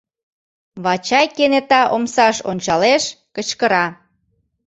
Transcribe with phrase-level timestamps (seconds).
[0.83, 3.03] Вачай кенета омсаш ончалеш,
[3.35, 3.85] кычкыра: